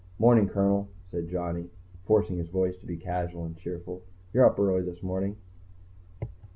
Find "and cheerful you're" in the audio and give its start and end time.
3.45-4.47